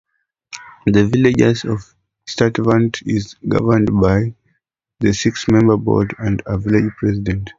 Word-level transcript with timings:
The 0.87 1.05
Village 1.05 1.63
of 1.65 1.93
Sturtevant 2.25 3.03
is 3.05 3.35
governed 3.47 3.89
by 4.01 4.33
a 5.03 5.13
six-member 5.13 5.77
board 5.77 6.15
and 6.17 6.41
a 6.47 6.57
village 6.57 6.93
president. 6.97 7.49